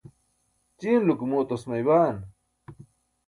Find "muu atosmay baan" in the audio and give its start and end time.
1.29-2.15